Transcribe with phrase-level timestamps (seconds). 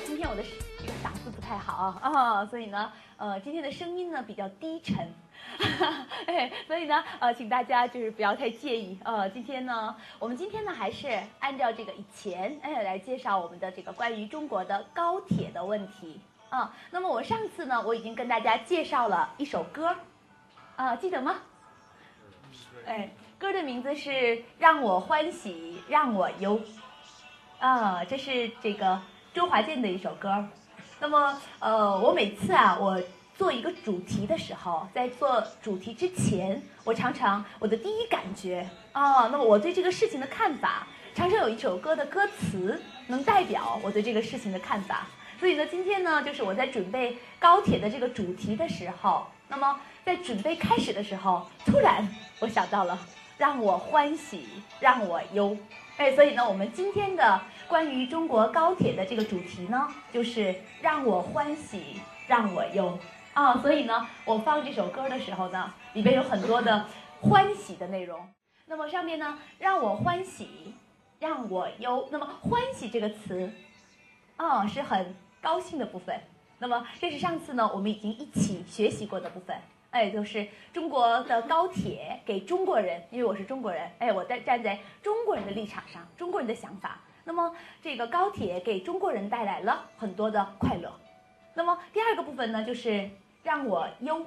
[0.00, 0.42] 今天我的
[0.78, 5.12] 这个嗓子不太好啊啊，所以呢，呃，今天的声音呢比较低沉，
[6.26, 8.98] 哎，所以呢，呃，请大家就是不要太介意。
[9.04, 16.20] 呃，今天呢，我们今天呢还是按照这个以前哎来介绍我们的这个关于中国的高铁的问题
[16.50, 16.74] 啊。
[16.90, 19.96] 那么我上次呢我已经跟大家介绍了一首歌，
[20.76, 21.36] 啊，记得吗？
[22.84, 24.10] 哎，歌的名字是
[24.58, 26.60] 《让我欢喜让我忧》，
[27.58, 29.00] 啊，这是这个
[29.34, 30.46] 周华健的一首歌。
[31.00, 33.02] 那么，呃，我每次啊，我
[33.36, 45.08] 做一个主题的时候，在做主题之前，我常常我的第一感觉啊，那么我对这个事情的看法，常常有一首歌的歌词能代表我对这个事情的看法。
[45.40, 52.96] 所以呢，今天呢，就是我在准备高铁的这个主题的时候，那么在准备开始的时候，突然我想到了，
[53.36, 54.46] 让我欢喜
[54.78, 55.56] 让我忧，
[55.96, 62.98] 哎，所以呢，我们今天的关于中国高铁的这个主题呢，就是让我欢喜让我忧
[63.32, 66.86] 啊，所以呢，我放这首歌的时候呢，里边有很多的
[67.20, 68.28] 欢喜的内容。
[68.66, 70.74] 那么上面呢，让我欢喜
[71.20, 73.50] 让我忧，那么欢喜这个词，
[74.36, 75.14] 啊，是很。
[75.44, 76.18] 高兴的部分，
[76.58, 79.54] 那么这是上次呢我们已经一起学习过的部分，
[79.94, 90.92] 哎，就是中国的高铁给中国人，因为我是中国人，哎，我在站在中国人的立场上，中国人的想法，那么这个高铁给中国人带来了很多的快乐，
[91.54, 93.08] 那么第二个部分呢，就是
[93.44, 94.26] 让我忧，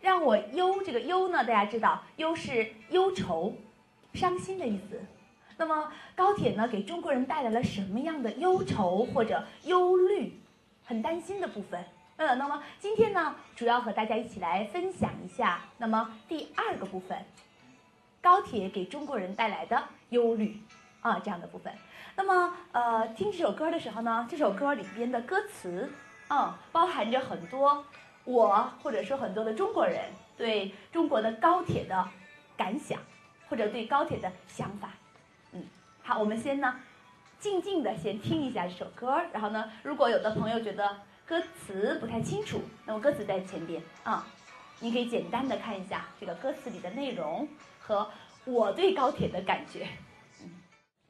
[0.00, 3.54] 让我忧，这个忧呢，大家知道，忧是忧愁、
[4.14, 4.98] 伤心的意思。
[5.58, 10.40] 那么高铁呢，给中国人带来了什么样的忧愁或者忧虑，
[10.86, 11.84] 很担心的部分？
[12.20, 15.60] 嗯，那么今天呢，主要和大家一起来分享一下。
[15.78, 17.16] 那么第二个部分，
[18.20, 20.60] 高铁给中国人带来的忧虑
[21.00, 21.72] 啊，这样的部分。
[22.14, 25.90] 那么呃，听这首歌的时候呢，这首歌里边的歌词，
[26.28, 27.82] 嗯，包含着很多
[28.24, 30.02] 我或者说很多的中国人
[30.36, 32.06] 对中国的高铁的
[32.54, 33.00] 感想，
[33.48, 34.90] 或者对高铁的想法。
[35.52, 35.64] 嗯
[36.02, 36.80] 好，我们先呢，
[37.38, 40.98] 静静的先听一下这首歌，然后呢，如果有的朋友觉得
[41.30, 44.26] 歌词不太清楚，那么歌词在前边啊，
[44.80, 47.46] 你可以简单的看一下这个歌词里的内容
[47.78, 48.10] 和
[48.44, 49.86] 我对高铁的感觉。
[50.42, 50.50] 嗯，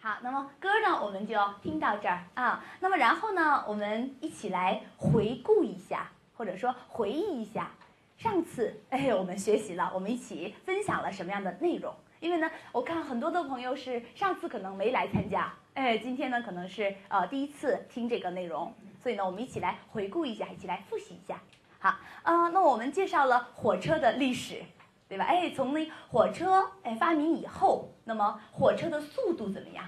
[0.00, 7.72] 好，那么歌呢，我们就听到这儿啊，那么然后呢，我们一起来回顾一下，或者说回忆一下
[8.16, 11.92] 上次， 哎，我们学习了，我们一起分享了什么样的内容。
[12.20, 18.72] 因为呢，我看很多的朋友是上次可能没来参加，哎，今天呢可能是呃第一次听这个内容，
[19.04, 21.38] 所以呢，我们一起来回顾一下，一起来复习一下。
[21.78, 24.62] 好，呃，那我们介绍了火车的历史，
[25.06, 25.26] 对吧？
[25.26, 29.86] 哎，从那火车哎发明以后，那么火车的速度怎么样？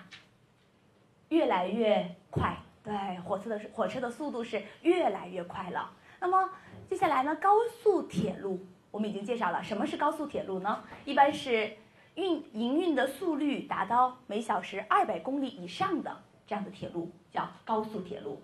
[1.31, 5.91] 越来越快，对，火车的火车的速度是越来越快了。
[6.21, 6.50] 那么
[6.91, 7.53] 接下来呢，高
[7.83, 8.60] 速铁路
[8.91, 10.84] 我们已经介绍了，什么是高速铁路呢？
[11.06, 11.75] 一般是。
[12.16, 16.16] 运营运的速率达到每小时二百公里以上的
[16.47, 18.41] 这样的铁路叫高速铁路。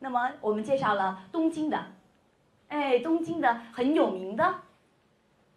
[0.00, 1.86] 那么我们介绍了东京的，
[2.68, 4.54] 哎，东京的很有名的，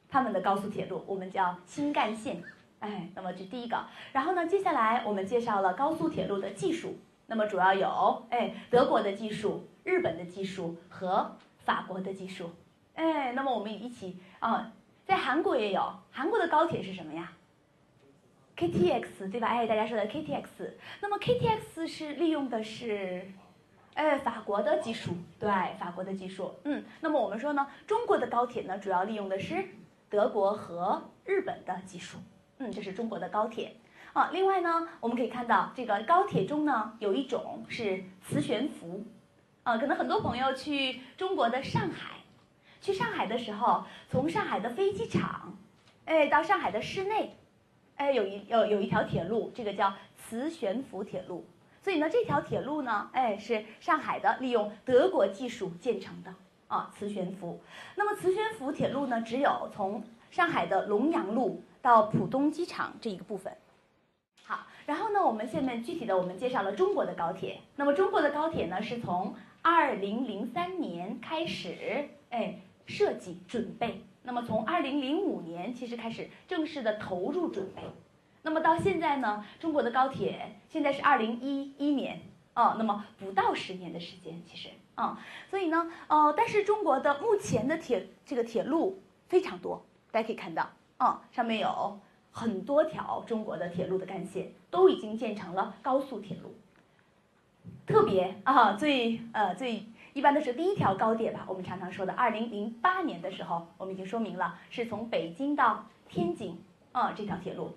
[0.08, 2.44] 他们的高速铁路我们叫新干线，
[2.80, 3.86] 哎，那么这第一个。
[4.12, 12.52] 然后呢，接下来我们介绍了高速铁路的技术，那么主要有哎德国的技术、日本的技术和法国的技术，
[12.96, 14.72] 哎，那么我们一起啊。
[15.06, 17.34] 在韩国也有，韩国的高铁是什么呀
[18.56, 19.48] ？KTX 对吧？
[19.48, 20.46] 哎，大家说的 KTX。
[21.02, 23.28] 那么 KTX 是利用的是，
[23.96, 25.50] 哎，法国的技术，对，
[25.80, 26.54] 法国的技术。
[26.64, 29.64] 嗯，那么我们说呢，中国的高铁呢，主要利用的是
[30.10, 32.18] 德国和日本的技术。
[32.58, 33.76] 嗯，这是中国的高铁。
[34.14, 39.04] 啊，另外呢，我们可以看到这个高铁中呢，有一种是磁悬浮。
[39.64, 42.16] 啊，可能很多朋友去中国的上海。
[42.82, 45.58] 去上海的时候，从上海的飞机场，
[46.06, 47.38] 哎，到上海的市内，
[47.96, 51.46] 哎，有一有有一条铁路，这个叫磁悬浮铁路。
[51.84, 56.34] 所以呢，这条铁路呢，哎，是上海的，利用德国技术建成的
[56.68, 57.60] 啊，磁悬浮。
[57.96, 60.02] 那么磁悬浮铁路呢，只有从
[60.32, 63.56] 上海的龙阳路到浦东机场这一个部分。
[64.46, 67.60] 好，然后呢，我们下面具体的我们介绍了中国的高铁。
[67.76, 72.62] 那么中国的高铁呢，是从二零零三年开始，哎。
[72.86, 77.82] 设计准备，那么从二零零五年其实开始正式的投入准备，
[78.44, 82.22] 那么到现在呢，中国的高铁现在是二零一一年
[82.54, 85.18] 啊，那么不到十年的时间，其实啊，
[85.50, 92.00] 所以呢，呃，但是中国的目前的铁这个铁路非常多，大家可以看到啊，上面有
[92.32, 96.54] 很多条中国的铁路的干线都已经建成了高速铁路，
[97.88, 106.62] 特别啊，最呃最一般的是第一条高铁吧，我们常常说的，二零零八年的时候，我们已经说明了是从北京到天津
[106.92, 107.72] 啊这条铁路，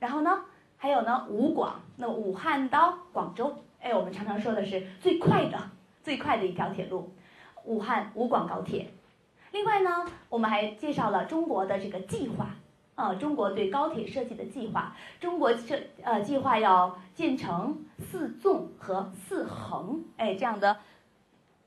[0.00, 0.40] 然后呢，
[0.76, 5.56] 还有呢武广，那武汉到广州，哎，我们常常说的是最快的
[6.02, 7.12] 最快的一条铁路，
[7.64, 8.90] 武汉武广高铁。
[9.52, 12.56] 另外呢，我们还介绍了中国的这个计划。
[12.96, 20.76] 呃，中国对高铁设计的计划，中国设呃计划要建成四纵和四横，哎，这样的，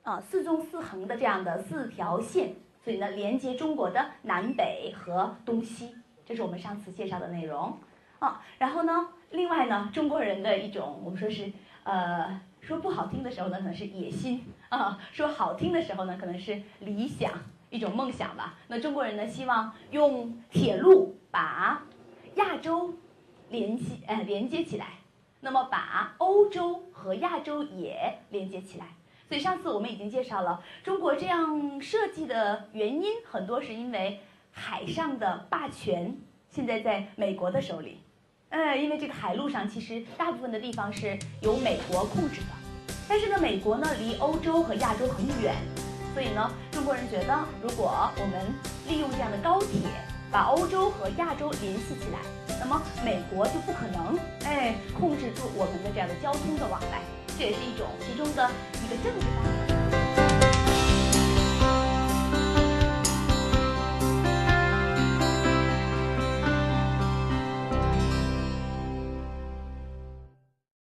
[0.03, 2.53] 啊，四纵四横的这样的四条线，
[2.83, 7.75] 所以呢，连接中国的南北和东西，这是我们上次介绍的内容
[8.24, 8.44] 啊。
[8.58, 11.52] 然后呢，另外呢，中国人的一种我们说是
[11.84, 17.31] 呃，说不好听的时候呢，可能是野心啊；说好听的时候呢，可能是理想，
[17.70, 18.56] 一种梦想吧。
[18.68, 21.18] 那中国人呢，希望用铁路。
[21.34, 21.81] 把
[22.36, 22.94] 亚洲
[23.50, 24.86] 连接呃连接起来，
[25.40, 28.86] 那么把欧洲和亚洲也连接起来。
[29.28, 34.20] 所以上次我们已经介绍了中国这样设计的原因，很多是因为
[34.52, 36.16] 海上的霸权
[36.50, 37.98] 现在在美国的手里。
[38.53, 45.55] 呃，因为这个海路上其实大部分的地方是由美国控制的，但是呢，美国呢离欧洲和亚洲很远，
[46.13, 48.53] 所以呢，中国人觉得如果我们
[48.88, 49.81] 利用这样的高铁。
[50.33, 52.17] 把欧洲和亚洲联系起来，
[52.59, 57.03] 那么美国就不可能哎控制住我们的这样的交通的往来，
[57.38, 58.50] 这也是一种其中的
[58.83, 59.52] 一个政治方。